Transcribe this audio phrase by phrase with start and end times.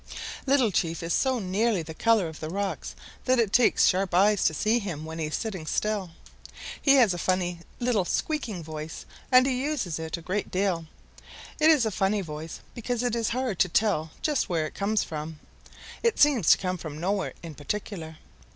[0.47, 4.43] "Little Chief is so nearly the color of the rocks that it takes sharp eyes
[4.45, 6.09] to see him when he is sitting still.
[6.81, 10.87] He has a funny little squeaking voice, and he uses it a great deal.
[11.59, 15.03] It is a funny voice because it is hard to tell just where it comes
[15.03, 15.37] from.
[16.01, 18.17] It seems to come from nowhere in particular.